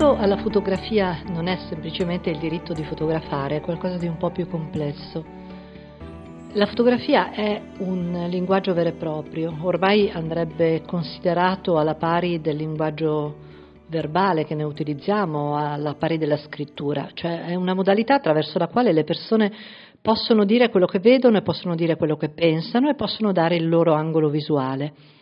diritto 0.00 0.16
alla 0.16 0.38
fotografia 0.38 1.22
non 1.26 1.46
è 1.46 1.58
semplicemente 1.68 2.30
il 2.30 2.38
diritto 2.38 2.72
di 2.72 2.82
fotografare, 2.84 3.56
è 3.56 3.60
qualcosa 3.60 3.98
di 3.98 4.06
un 4.06 4.16
po' 4.16 4.30
più 4.30 4.48
complesso. 4.48 5.22
La 6.54 6.64
fotografia 6.64 7.32
è 7.32 7.60
un 7.80 8.26
linguaggio 8.30 8.72
vero 8.72 8.88
e 8.88 8.92
proprio, 8.92 9.54
ormai 9.60 10.10
andrebbe 10.10 10.80
considerato 10.86 11.76
alla 11.76 11.96
pari 11.96 12.40
del 12.40 12.56
linguaggio 12.56 13.36
verbale 13.88 14.46
che 14.46 14.54
ne 14.54 14.64
utilizziamo, 14.64 15.58
alla 15.58 15.94
pari 15.94 16.16
della 16.16 16.38
scrittura, 16.38 17.10
cioè 17.12 17.44
è 17.44 17.54
una 17.54 17.74
modalità 17.74 18.14
attraverso 18.14 18.58
la 18.58 18.68
quale 18.68 18.92
le 18.92 19.04
persone 19.04 19.52
possono 20.00 20.46
dire 20.46 20.70
quello 20.70 20.86
che 20.86 20.98
vedono 20.98 21.36
e 21.36 21.42
possono 21.42 21.74
dire 21.74 21.96
quello 21.96 22.16
che 22.16 22.30
pensano 22.30 22.88
e 22.88 22.94
possono 22.94 23.32
dare 23.32 23.56
il 23.56 23.68
loro 23.68 23.92
angolo 23.92 24.30
visuale. 24.30 25.18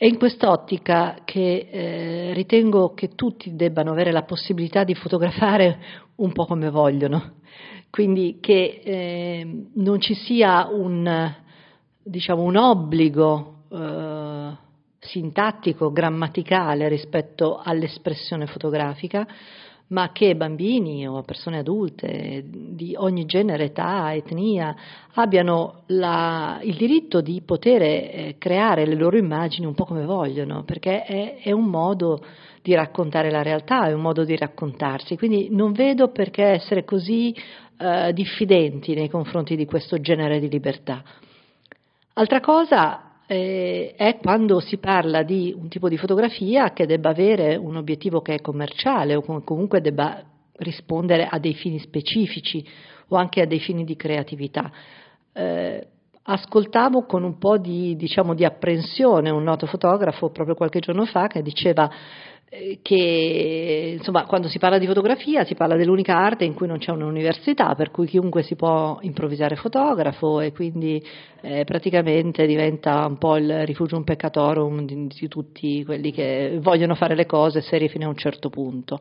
È 0.00 0.04
in 0.04 0.16
quest'ottica 0.16 1.22
che 1.24 1.66
eh, 1.68 2.32
ritengo 2.32 2.94
che 2.94 3.16
tutti 3.16 3.56
debbano 3.56 3.90
avere 3.90 4.12
la 4.12 4.22
possibilità 4.22 4.84
di 4.84 4.94
fotografare 4.94 5.80
un 6.18 6.30
po' 6.30 6.46
come 6.46 6.70
vogliono, 6.70 7.38
quindi 7.90 8.38
che 8.40 8.80
eh, 8.84 9.64
non 9.72 10.00
ci 10.00 10.14
sia 10.14 10.68
un, 10.70 11.34
diciamo, 12.00 12.42
un 12.42 12.54
obbligo 12.54 13.64
eh, 13.72 14.50
sintattico, 15.00 15.90
grammaticale 15.90 16.86
rispetto 16.86 17.60
all'espressione 17.60 18.46
fotografica, 18.46 19.26
ma 19.88 20.12
che 20.12 20.36
bambini 20.36 21.06
o 21.06 21.22
persone 21.22 21.58
adulte 21.58 22.44
di 22.46 22.94
ogni 22.96 23.24
genere, 23.24 23.64
età, 23.64 24.14
etnia 24.14 24.74
abbiano 25.14 25.82
la, 25.86 26.58
il 26.62 26.76
diritto 26.76 27.20
di 27.20 27.40
poter 27.44 27.82
eh, 27.82 28.34
creare 28.38 28.84
le 28.84 28.94
loro 28.94 29.16
immagini 29.16 29.66
un 29.66 29.74
po' 29.74 29.84
come 29.84 30.04
vogliono, 30.04 30.62
perché 30.64 31.04
è, 31.04 31.36
è, 31.42 31.52
un 31.52 31.64
modo 31.64 32.22
di 32.62 32.74
raccontare 32.74 33.30
la 33.30 33.42
realtà, 33.42 33.86
è 33.86 33.92
un 33.92 34.02
modo 34.02 34.24
di 34.24 34.36
raccontarsi. 34.36 35.16
Quindi 35.16 35.48
non 35.50 35.72
vedo 35.72 36.08
perché 36.08 36.44
essere 36.44 36.84
così 36.84 37.34
eh, 37.78 38.12
diffidenti 38.12 38.94
nei 38.94 39.08
confronti 39.08 39.56
di 39.56 39.64
questo 39.64 40.00
genere 40.00 40.38
di 40.38 40.50
libertà. 40.50 41.02
Altra 42.12 42.40
cosa 42.40 43.07
eh, 43.30 43.92
è 43.94 44.16
quando 44.16 44.58
si 44.58 44.78
parla 44.78 45.22
di 45.22 45.54
un 45.54 45.68
tipo 45.68 45.90
di 45.90 45.98
fotografia 45.98 46.72
che 46.72 46.86
debba 46.86 47.10
avere 47.10 47.56
un 47.56 47.76
obiettivo 47.76 48.22
che 48.22 48.34
è 48.34 48.40
commerciale 48.40 49.14
o 49.14 49.42
comunque 49.42 49.82
debba 49.82 50.24
rispondere 50.56 51.26
a 51.30 51.38
dei 51.38 51.52
fini 51.52 51.78
specifici 51.78 52.66
o 53.08 53.16
anche 53.16 53.42
a 53.42 53.46
dei 53.46 53.60
fini 53.60 53.84
di 53.84 53.96
creatività. 53.96 54.72
Eh, 55.34 55.86
ascoltavo 56.30 57.04
con 57.04 57.22
un 57.22 57.38
po' 57.38 57.56
di, 57.56 57.96
diciamo, 57.96 58.34
di 58.34 58.44
apprensione 58.44 59.30
un 59.30 59.42
noto 59.42 59.66
fotografo 59.66 60.30
proprio 60.30 60.54
qualche 60.54 60.80
giorno 60.80 61.06
fa 61.06 61.26
che 61.26 61.40
diceva 61.40 61.90
eh, 62.50 62.80
che 62.82 63.94
insomma, 63.96 64.26
quando 64.26 64.48
si 64.48 64.58
parla 64.58 64.76
di 64.76 64.86
fotografia 64.86 65.44
si 65.44 65.54
parla 65.54 65.76
dell'unica 65.76 66.16
arte 66.18 66.44
in 66.44 66.52
cui 66.52 66.66
non 66.66 66.78
c'è 66.78 66.90
un'università, 66.90 67.74
per 67.74 67.90
cui 67.90 68.06
chiunque 68.06 68.42
si 68.42 68.56
può 68.56 68.98
improvvisare 69.00 69.56
fotografo 69.56 70.40
e 70.40 70.52
quindi 70.52 71.02
eh, 71.40 71.64
praticamente 71.64 72.46
diventa 72.46 73.06
un 73.06 73.16
po' 73.16 73.36
il 73.36 73.64
rifugium 73.64 74.04
peccatorum 74.04 74.84
di, 74.84 75.06
di, 75.06 75.28
tutti 75.28 75.82
quelli 75.82 76.12
che 76.12 76.58
vogliono 76.60 76.94
fare 76.94 77.14
le 77.14 77.24
cose 77.24 77.62
serie 77.62 77.88
fino 77.88 78.04
a 78.04 78.08
un 78.08 78.16
certo 78.16 78.50
punto. 78.50 79.00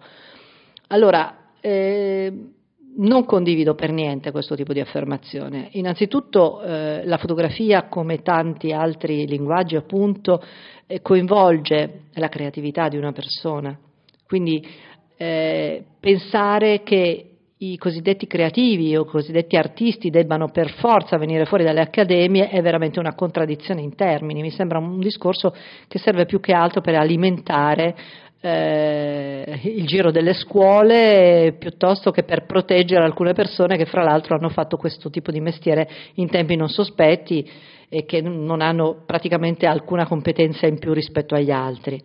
Allora, 0.87 1.51
eh, 1.59 2.51
non 2.97 3.25
condivido 3.25 3.75
per 3.75 3.91
niente 3.91 4.31
questo 4.31 4.55
tipo 4.55 4.73
di 4.73 4.79
affermazione. 4.79 5.69
Innanzitutto 5.73 6.61
eh, 6.61 7.05
la 7.05 7.17
fotografia, 7.17 7.87
come 7.87 8.21
tanti 8.21 8.71
altri 8.71 9.27
linguaggi, 9.27 9.75
appunto, 9.75 10.41
eh, 10.85 11.01
coinvolge 11.01 12.01
la 12.13 12.29
creatività 12.29 12.87
di 12.87 12.97
una 12.97 13.11
persona. 13.11 13.77
Quindi 14.25 14.65
eh, 15.17 15.83
pensare 15.99 16.83
che 16.83 17.31
i 17.59 17.77
cosiddetti 17.77 18.27
creativi 18.27 18.95
o 18.95 19.05
cosiddetti 19.05 19.55
artisti 19.55 20.11
debbano 20.11 20.49
per 20.49 20.69
forza 20.73 21.17
venire 21.17 21.45
fuori 21.45 21.63
dalle 21.63 21.81
accademie 21.81 22.49
è 22.49 22.61
veramente 22.61 22.99
una 22.99 23.15
contraddizione 23.15 23.81
in 23.81 23.95
termini. 23.95 24.41
Mi 24.41 24.51
sembra 24.51 24.77
un 24.77 24.99
discorso 24.99 25.55
che 25.87 25.97
serve 25.97 26.25
più 26.25 26.39
che 26.39 26.53
altro 26.53 26.81
per 26.81 26.95
alimentare 26.95 27.95
eh, 28.39 29.59
il 29.63 29.85
giro 29.85 30.11
delle 30.11 30.33
scuole 30.33 31.55
piuttosto 31.57 32.11
che 32.11 32.23
per 32.23 32.45
proteggere 32.45 33.03
alcune 33.03 33.33
persone 33.33 33.77
che 33.77 33.85
fra 33.85 34.03
l'altro 34.03 34.35
hanno 34.35 34.49
fatto 34.49 34.77
questo 34.77 35.09
tipo 35.09 35.31
di 35.31 35.41
mestiere 35.41 35.89
in 36.15 36.29
tempi 36.29 36.55
non 36.55 36.69
sospetti 36.69 37.49
e 37.89 38.05
che 38.05 38.21
non 38.21 38.61
hanno 38.61 39.03
praticamente 39.05 39.65
alcuna 39.65 40.05
competenza 40.05 40.67
in 40.67 40.77
più 40.77 40.93
rispetto 40.93 41.35
agli 41.35 41.51
altri. 41.51 42.01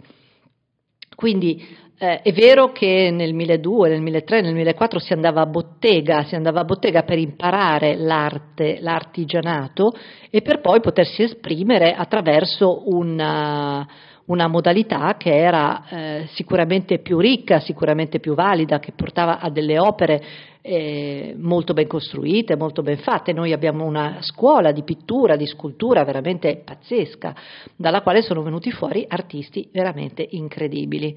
Quindi 1.15 1.81
eh, 1.99 2.23
è 2.23 2.33
vero 2.33 2.73
che 2.73 3.11
nel 3.13 3.31
2002, 3.31 3.89
nel 3.91 3.99
2003, 3.99 4.41
nel 4.41 4.53
2004 4.53 4.99
si 4.99 5.13
andava 5.13 5.43
a 5.43 5.47
bottega, 5.47 6.25
si 6.25 6.35
andava 6.35 6.61
a 6.61 6.65
bottega 6.65 7.03
per 7.03 7.19
imparare 7.19 7.95
l'arte, 7.97 8.79
l'artigianato 8.81 9.93
e 10.31 10.41
per 10.43 10.61
poi 10.61 10.81
potersi 10.81 11.23
esprimere 11.23 11.95
attraverso 11.95 12.83
una 12.93 13.87
una 14.27 14.47
modalità 14.47 15.17
che 15.17 15.37
era 15.37 15.89
eh, 15.89 16.27
sicuramente 16.33 16.99
più 16.99 17.19
ricca, 17.19 17.61
sicuramente 17.61 18.21
più 18.21 18.35
valida, 18.35 18.79
che 18.79 18.93
portava 18.93 19.41
a 19.41 19.51
delle 19.51 19.79
opere 19.79 20.23
eh, 20.63 21.35
molto 21.37 21.73
ben 21.73 21.87
costruite, 21.89 22.57
molto 22.57 22.83
ben 22.83 22.99
fatte. 22.99 23.33
Noi 23.33 23.53
abbiamo 23.53 23.85
una 23.85 24.19
scuola 24.21 24.73
di 24.73 24.83
pittura, 24.85 25.37
di 25.37 25.47
scultura 25.47 26.05
veramente 26.05 26.63
pazzesca, 26.65 27.35
dalla 27.77 28.03
quale 28.03 28.23
sono 28.23 28.43
venuti 28.43 28.71
fuori 28.71 29.05
artisti 29.09 29.69
veramente 29.73 30.27
incredibili. 30.31 31.17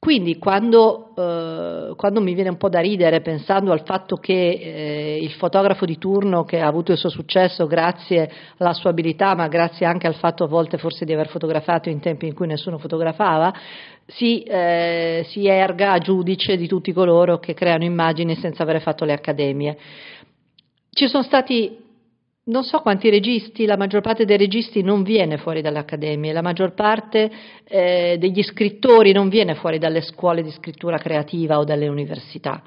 Quindi 0.00 0.38
quando, 0.38 1.14
eh, 1.14 1.94
quando, 1.94 2.22
mi 2.22 2.32
viene 2.32 2.48
un 2.48 2.56
po' 2.56 2.70
da 2.70 2.80
ridere 2.80 3.20
pensando 3.20 3.70
al 3.70 3.82
fatto 3.84 4.16
che 4.16 4.32
eh, 4.32 5.18
il 5.20 5.30
fotografo 5.32 5.84
di 5.84 5.98
turno 5.98 6.42
che 6.44 6.58
ha 6.58 6.66
avuto 6.66 6.92
il 6.92 6.96
suo 6.96 7.10
successo 7.10 7.66
grazie 7.66 8.30
alla 8.56 8.72
sua 8.72 8.88
abilità, 8.88 9.34
ma 9.34 9.46
grazie 9.48 9.84
anche 9.84 10.06
al 10.06 10.14
fatto 10.14 10.44
a 10.44 10.46
volte 10.48 10.78
forse 10.78 11.04
di 11.04 11.12
aver 11.12 11.28
fotografato 11.28 11.90
in 11.90 12.00
tempi 12.00 12.26
in 12.26 12.34
cui 12.34 12.46
nessuno 12.46 12.78
fotografava, 12.78 13.52
si, 14.06 14.42
eh, 14.42 15.22
si 15.28 15.46
erga 15.46 15.92
a 15.92 15.98
giudice 15.98 16.56
di 16.56 16.66
tutti 16.66 16.94
coloro 16.94 17.38
che 17.38 17.52
creano 17.52 17.84
immagini 17.84 18.36
senza 18.36 18.62
aver 18.62 18.80
fatto 18.80 19.04
le 19.04 19.12
accademie. 19.12 19.76
Ci 20.88 21.08
sono 21.08 21.22
stati 21.22 21.76
non 22.50 22.64
so 22.64 22.80
quanti 22.80 23.08
registi, 23.08 23.64
la 23.64 23.76
maggior 23.76 24.00
parte 24.00 24.24
dei 24.24 24.36
registi 24.36 24.82
non 24.82 25.02
viene 25.02 25.38
fuori 25.38 25.62
dalle 25.62 25.78
accademie, 25.78 26.32
la 26.32 26.42
maggior 26.42 26.74
parte 26.74 27.30
eh, 27.64 28.16
degli 28.18 28.42
scrittori 28.42 29.12
non 29.12 29.28
viene 29.28 29.54
fuori 29.54 29.78
dalle 29.78 30.00
scuole 30.02 30.42
di 30.42 30.50
scrittura 30.50 30.98
creativa 30.98 31.58
o 31.58 31.64
dalle 31.64 31.88
università. 31.88 32.62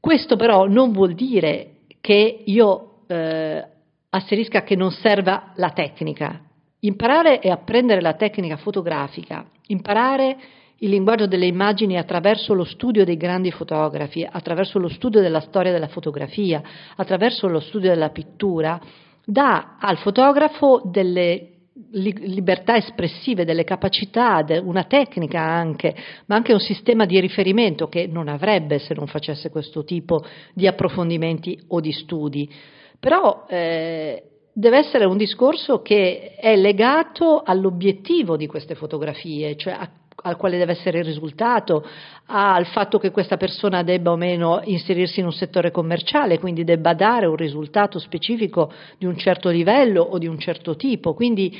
Questo 0.00 0.36
però 0.36 0.66
non 0.66 0.92
vuol 0.92 1.14
dire 1.14 1.70
che 2.00 2.42
io 2.44 3.00
eh, 3.08 3.64
asserisca 4.10 4.62
che 4.62 4.76
non 4.76 4.92
serva 4.92 5.52
la 5.56 5.70
tecnica. 5.70 6.40
Imparare 6.80 7.40
e 7.40 7.50
apprendere 7.50 8.00
la 8.00 8.14
tecnica 8.14 8.56
fotografica, 8.56 9.44
imparare 9.66 10.36
il 10.80 10.90
linguaggio 10.90 11.26
delle 11.26 11.46
immagini 11.46 11.96
attraverso 11.96 12.54
lo 12.54 12.64
studio 12.64 13.04
dei 13.04 13.16
grandi 13.16 13.50
fotografi, 13.50 14.26
attraverso 14.28 14.78
lo 14.78 14.88
studio 14.88 15.20
della 15.20 15.40
storia 15.40 15.72
della 15.72 15.88
fotografia, 15.88 16.62
attraverso 16.96 17.48
lo 17.48 17.60
studio 17.60 17.90
della 17.90 18.10
pittura, 18.10 18.80
dà 19.24 19.76
al 19.80 19.98
fotografo 19.98 20.82
delle 20.84 21.52
libertà 21.90 22.76
espressive, 22.76 23.44
delle 23.44 23.64
capacità, 23.64 24.44
una 24.62 24.84
tecnica 24.84 25.40
anche, 25.40 25.94
ma 26.26 26.34
anche 26.34 26.52
un 26.52 26.60
sistema 26.60 27.06
di 27.06 27.20
riferimento 27.20 27.88
che 27.88 28.06
non 28.06 28.28
avrebbe 28.28 28.78
se 28.78 28.94
non 28.94 29.06
facesse 29.06 29.50
questo 29.50 29.84
tipo 29.84 30.24
di 30.54 30.66
approfondimenti 30.66 31.58
o 31.68 31.80
di 31.80 31.92
studi. 31.92 32.50
Però 32.98 33.46
eh, 33.48 34.22
deve 34.52 34.78
essere 34.78 35.04
un 35.04 35.16
discorso 35.16 35.80
che 35.82 36.34
è 36.34 36.56
legato 36.56 37.42
all'obiettivo 37.44 38.36
di 38.36 38.46
queste 38.46 38.74
fotografie, 38.74 39.56
cioè 39.56 39.74
a 39.74 39.88
al 40.28 40.36
quale 40.36 40.58
deve 40.58 40.72
essere 40.72 40.98
il 40.98 41.04
risultato, 41.04 41.84
al 42.26 42.66
fatto 42.66 42.98
che 42.98 43.10
questa 43.10 43.36
persona 43.36 43.82
debba 43.82 44.12
o 44.12 44.16
meno 44.16 44.60
inserirsi 44.64 45.20
in 45.20 45.26
un 45.26 45.32
settore 45.32 45.70
commerciale, 45.70 46.38
quindi 46.38 46.64
debba 46.64 46.94
dare 46.94 47.26
un 47.26 47.36
risultato 47.36 47.98
specifico 47.98 48.72
di 48.98 49.06
un 49.06 49.16
certo 49.16 49.48
livello 49.48 50.02
o 50.02 50.18
di 50.18 50.26
un 50.26 50.38
certo 50.38 50.76
tipo. 50.76 51.14
Quindi 51.14 51.58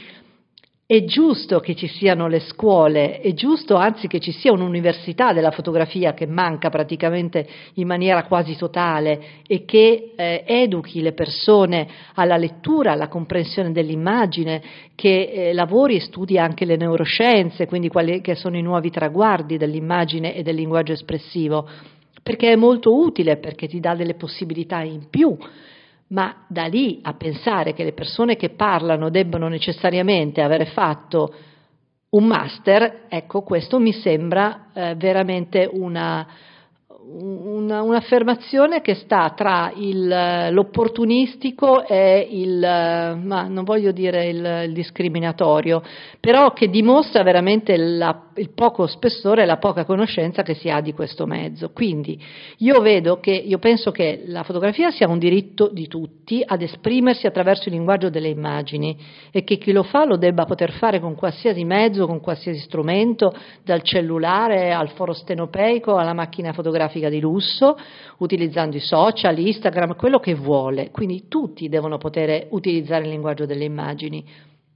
è 0.90 1.04
giusto 1.04 1.60
che 1.60 1.74
ci 1.74 1.86
siano 1.86 2.28
le 2.28 2.40
scuole, 2.40 3.20
è 3.20 3.34
giusto 3.34 3.76
anzi 3.76 4.08
che 4.08 4.20
ci 4.20 4.32
sia 4.32 4.52
un'università 4.52 5.34
della 5.34 5.50
fotografia 5.50 6.14
che 6.14 6.26
manca 6.26 6.70
praticamente 6.70 7.46
in 7.74 7.86
maniera 7.86 8.24
quasi 8.24 8.56
totale 8.56 9.42
e 9.46 9.66
che 9.66 10.12
eh, 10.16 10.44
educhi 10.46 11.02
le 11.02 11.12
persone 11.12 11.86
alla 12.14 12.38
lettura, 12.38 12.92
alla 12.92 13.08
comprensione 13.08 13.70
dell'immagine, 13.70 14.62
che 14.94 15.30
eh, 15.30 15.52
lavori 15.52 15.96
e 15.96 16.00
studi 16.00 16.38
anche 16.38 16.64
le 16.64 16.76
neuroscienze, 16.76 17.66
quindi 17.66 17.90
quali 17.90 18.22
che 18.22 18.34
sono 18.34 18.56
i 18.56 18.62
nuovi 18.62 18.88
traguardi 18.88 19.58
dell'immagine 19.58 20.34
e 20.34 20.42
del 20.42 20.54
linguaggio 20.54 20.92
espressivo, 20.92 21.68
perché 22.22 22.52
è 22.52 22.56
molto 22.56 22.96
utile, 22.96 23.36
perché 23.36 23.68
ti 23.68 23.78
dà 23.78 23.94
delle 23.94 24.14
possibilità 24.14 24.80
in 24.80 25.10
più 25.10 25.36
ma 26.08 26.44
da 26.48 26.66
lì 26.66 27.00
a 27.02 27.14
pensare 27.14 27.72
che 27.74 27.84
le 27.84 27.92
persone 27.92 28.36
che 28.36 28.50
parlano 28.50 29.10
debbano 29.10 29.48
necessariamente 29.48 30.40
avere 30.40 30.66
fatto 30.66 31.34
un 32.10 32.24
master, 32.24 33.04
ecco, 33.08 33.42
questo 33.42 33.78
mi 33.78 33.92
sembra 33.92 34.68
eh, 34.72 34.94
veramente 34.94 35.68
una, 35.70 36.26
una, 37.10 37.80
un'affermazione 37.82 38.82
che 38.82 38.94
sta 38.94 39.32
tra 39.34 39.72
il, 39.74 40.48
l'opportunistico 40.50 41.86
e 41.86 42.28
il, 42.30 42.58
ma 42.60 43.48
non 43.48 43.64
voglio 43.64 43.92
dire 43.92 44.28
il, 44.28 44.64
il 44.66 44.72
discriminatorio, 44.72 45.82
però 46.20 46.52
che 46.52 46.68
dimostra 46.68 47.22
veramente 47.22 47.76
la, 47.76 48.28
il 48.34 48.50
poco 48.50 48.86
spessore 48.86 49.42
e 49.42 49.46
la 49.46 49.56
poca 49.56 49.84
conoscenza 49.84 50.42
che 50.42 50.54
si 50.54 50.68
ha 50.68 50.80
di 50.80 50.92
questo 50.92 51.24
mezzo. 51.26 51.70
Quindi 51.70 52.20
io 52.58 52.80
vedo 52.80 53.20
che, 53.20 53.32
io 53.32 53.58
penso 53.58 53.90
che 53.90 54.24
la 54.26 54.42
fotografia 54.42 54.90
sia 54.90 55.08
un 55.08 55.18
diritto 55.18 55.68
di 55.72 55.88
tutti 55.88 56.42
ad 56.44 56.60
esprimersi 56.60 57.26
attraverso 57.26 57.68
il 57.68 57.74
linguaggio 57.74 58.10
delle 58.10 58.28
immagini 58.28 58.96
e 59.30 59.44
che 59.44 59.56
chi 59.56 59.72
lo 59.72 59.82
fa 59.82 60.04
lo 60.04 60.16
debba 60.16 60.44
poter 60.44 60.72
fare 60.72 61.00
con 61.00 61.14
qualsiasi 61.14 61.64
mezzo, 61.64 62.06
con 62.06 62.20
qualsiasi 62.20 62.60
strumento, 62.60 63.32
dal 63.64 63.82
cellulare 63.82 64.72
al 64.72 64.90
foro 64.90 65.14
stenopeico 65.14 65.96
alla 65.96 66.12
macchina 66.12 66.52
fotografica 66.52 66.97
fotografica 66.98 67.08
di 67.08 67.20
lusso, 67.20 67.76
utilizzando 68.18 68.76
i 68.76 68.80
social, 68.80 69.38
Instagram, 69.38 69.96
quello 69.96 70.18
che 70.18 70.34
vuole. 70.34 70.90
Quindi 70.90 71.28
tutti 71.28 71.68
devono 71.68 71.98
poter 71.98 72.48
utilizzare 72.50 73.04
il 73.04 73.10
linguaggio 73.10 73.46
delle 73.46 73.64
immagini. 73.64 74.24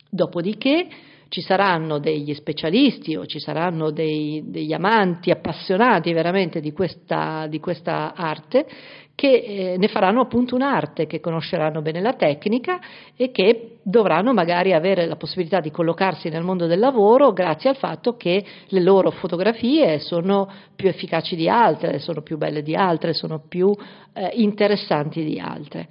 Dopodiché 0.08 0.86
ci 1.32 1.40
saranno 1.40 1.99
degli 1.99 2.34
specialisti 2.34 3.17
o 3.17 3.25
ci 3.25 3.40
saranno 3.40 3.90
dei, 3.90 4.43
degli 4.49 4.75
amanti 4.75 5.31
appassionati 5.31 6.12
veramente 6.12 6.61
di 6.61 6.75
questa, 6.75 7.46
di 7.49 7.58
questa 7.58 8.12
arte 8.14 8.67
che 9.14 9.29
eh, 9.31 9.76
ne 9.79 9.88
faranno 9.88 10.20
appunto 10.20 10.55
un'arte, 10.55 11.06
che 11.06 11.20
conosceranno 11.20 11.81
bene 11.81 12.02
la 12.02 12.12
tecnica 12.12 12.79
e 13.17 13.31
che 13.31 13.79
dovranno 13.82 14.34
magari 14.34 14.75
avere 14.75 15.06
la 15.06 15.17
possibilità 15.17 15.61
di 15.61 15.70
collocarsi 15.70 16.29
nel 16.29 16.43
mondo 16.43 16.67
del 16.67 16.79
lavoro 16.79 17.32
grazie 17.32 17.70
al 17.70 17.76
fatto 17.76 18.14
che 18.14 18.44
le 18.67 18.82
loro 18.82 19.11
fotografie 19.11 20.00
sono 20.00 20.52
più 20.76 20.88
efficaci 20.88 21.35
di 21.35 21.49
altre, 21.49 21.99
sono 21.99 22.20
più 22.20 22.37
belle 22.37 22.61
di 22.61 22.75
altre, 22.75 23.14
sono 23.14 23.43
più 23.49 23.75
eh, 24.12 24.32
interessanti 24.35 25.25
di 25.25 25.38
altre. 25.38 25.88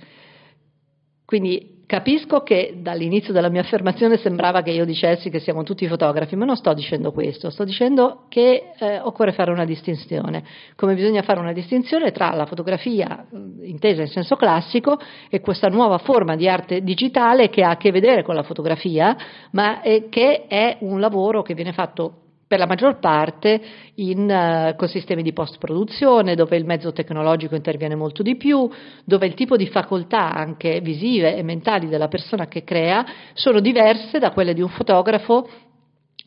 Quindi 1.26 1.81
Capisco 1.92 2.40
che 2.40 2.76
dall'inizio 2.78 3.34
della 3.34 3.50
mia 3.50 3.60
affermazione 3.60 4.16
sembrava 4.16 4.62
che 4.62 4.72
io 4.72 4.86
dicessi 4.86 5.30
che 5.30 5.40
siamo 5.40 5.64
tutti 5.64 5.86
fotografi, 5.90 6.38
ma 6.38 6.46
non 6.46 6.56
sto 6.56 6.74
dicendo 6.74 7.12
questo, 7.12 7.50
sto 7.50 7.66
dicendo 7.66 8.28
che 8.30 8.72
eh, 8.80 9.00
occorre 9.02 9.34
fare 9.34 9.52
una 9.52 9.66
distinzione, 9.66 10.42
come 10.78 10.96
bisogna 10.96 11.22
fare 11.22 11.42
una 11.42 11.52
distinzione 11.52 12.14
tra 12.14 12.34
la 12.34 12.46
fotografia 12.46 13.26
intesa 13.64 14.04
in 14.04 14.08
senso 14.08 14.38
classico 14.38 14.98
e 15.30 15.42
questa 15.42 15.68
nuova 15.68 15.98
forma 15.98 16.38
di 16.38 16.48
arte 16.48 16.82
digitale 16.82 17.50
che 17.50 17.62
ha 17.62 17.72
a 17.72 17.76
che 17.76 17.92
vedere 17.92 18.24
con 18.24 18.36
la 18.36 18.44
fotografia, 18.44 19.14
ma 19.52 19.82
eh, 19.82 20.08
che 20.08 20.46
è 20.48 20.78
un 20.80 21.02
lavoro 21.02 21.42
che 21.42 21.56
viene 21.56 21.74
fatto 21.74 22.21
per 22.51 22.59
la 22.59 22.68
maggior 22.68 23.00
parte 23.00 23.62
in, 23.95 24.30
uh, 24.30 24.75
con 24.75 24.89
sistemi 24.89 25.24
di 25.24 25.31
post-produzione, 25.31 26.36
dove 26.36 26.57
il 26.57 26.65
mezzo 26.65 26.92
tecnologico 26.92 27.56
interviene 27.56 27.95
molto 27.95 28.24
di 28.24 28.36
più, 28.36 28.69
dove 29.06 29.25
il 29.25 29.36
tipo 29.36 29.56
di 29.56 29.68
facoltà 29.68 30.33
anche 30.33 30.81
visive 30.81 31.38
e 31.38 31.44
mentali 31.44 31.88
della 31.88 32.09
persona 32.09 32.48
che 32.48 32.65
crea 32.65 33.06
sono 33.31 33.62
diverse 33.62 34.19
da 34.19 34.31
quelle 34.31 34.53
di 34.53 34.62
un 34.62 34.68
fotografo 34.68 35.48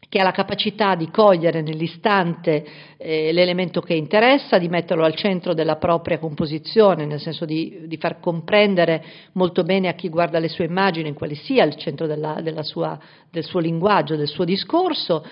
che 0.08 0.18
ha 0.18 0.22
la 0.22 0.30
capacità 0.30 0.94
di 0.94 1.10
cogliere 1.10 1.60
nell'istante 1.60 2.64
eh, 2.96 3.30
l'elemento 3.30 3.82
che 3.82 3.92
interessa, 3.92 4.56
di 4.56 4.68
metterlo 4.68 5.04
al 5.04 5.14
centro 5.14 5.52
della 5.52 5.76
propria 5.76 6.18
composizione, 6.18 7.04
nel 7.04 7.20
senso 7.20 7.44
di, 7.44 7.80
di, 7.84 7.98
far 7.98 8.18
comprendere 8.18 9.04
molto 9.32 9.62
bene 9.62 9.88
a 9.88 9.94
chi 9.94 10.08
guarda 10.08 10.38
le 10.38 10.48
sue 10.48 10.64
immagini 10.64 11.12
quale 11.12 11.34
sia 11.34 11.64
il 11.64 11.76
centro 11.76 12.06
della, 12.06 12.40
della 12.40 12.62
sua, 12.62 12.98
del 13.30 13.44
suo 13.44 13.60
linguaggio, 13.60 14.16
del 14.16 14.28
suo 14.28 14.44
discorso 14.44 15.22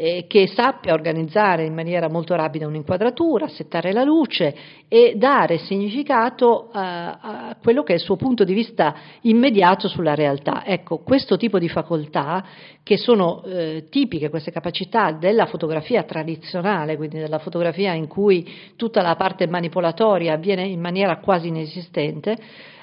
eh, 0.00 0.24
che 0.26 0.46
sappia 0.46 0.94
organizzare 0.94 1.66
in 1.66 1.74
maniera 1.74 2.08
molto 2.08 2.34
rapida 2.34 2.66
un'inquadratura, 2.66 3.48
settare 3.48 3.92
la 3.92 4.02
luce 4.02 4.54
e 4.88 5.12
dare 5.16 5.58
significato 5.58 6.70
a, 6.72 7.18
a 7.20 7.56
quello 7.62 7.82
che 7.82 7.92
è 7.92 7.96
il 7.96 8.00
suo 8.00 8.16
punto 8.16 8.44
di 8.44 8.54
vista 8.54 8.94
immediato 9.22 9.88
sulla 9.88 10.14
realtà. 10.14 10.64
Ecco, 10.64 11.02
questo 11.04 11.36
tipo 11.36 11.58
di 11.58 11.68
facoltà, 11.68 12.42
che 12.82 12.96
sono 12.96 13.42
eh, 13.44 13.88
tipiche, 13.90 14.30
queste 14.30 14.50
capacità 14.50 15.12
della 15.12 15.44
fotografia 15.44 16.02
tradizionale, 16.04 16.96
quindi 16.96 17.18
della 17.18 17.38
fotografia 17.38 17.92
in 17.92 18.06
cui 18.06 18.48
tutta 18.76 19.02
la 19.02 19.16
parte 19.16 19.46
manipolatoria 19.46 20.32
avviene 20.32 20.66
in 20.66 20.80
maniera 20.80 21.18
quasi 21.18 21.48
inesistente, 21.48 22.38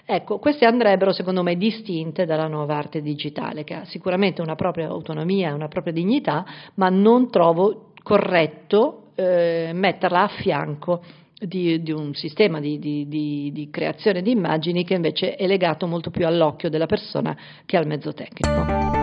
Ecco, 0.09 0.39
queste 0.39 0.65
andrebbero 0.65 1.11
secondo 1.11 1.43
me 1.43 1.57
distinte 1.57 2.25
dalla 2.25 2.47
nuova 2.47 2.77
arte 2.77 3.01
digitale, 3.01 3.65
che 3.65 3.73
ha 3.73 3.83
sicuramente 3.83 4.41
una 4.41 4.55
propria 4.55 4.87
autonomia 4.87 5.53
una 5.53 5.67
propria 5.67 5.91
dignità, 5.91 6.45
ma 6.75 6.87
non 6.87 7.29
trovo 7.29 7.91
corretto 8.03 9.11
eh, 9.15 9.71
metterla 9.73 10.23
a 10.23 10.27
fianco 10.29 11.01
di, 11.37 11.83
di 11.83 11.91
un 11.91 12.13
sistema 12.13 12.61
di, 12.61 12.79
di, 12.79 13.05
di, 13.05 13.67
creazione 13.69 14.21
di 14.21 14.31
immagini 14.31 14.85
che 14.85 14.93
invece 14.93 15.35
è 15.35 15.45
legato 15.45 15.87
molto 15.87 16.09
più 16.09 16.25
all'occhio 16.25 16.69
della 16.69 16.85
persona 16.85 17.35
che 17.65 17.75
al 17.75 17.85
mezzo 17.85 18.13
tecnico. 18.13 18.96